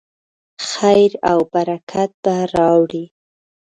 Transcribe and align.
خیر 0.71 1.11
او 1.31 1.39
برکت 1.53 2.11
به 2.23 2.35
راوړي. 2.55 3.05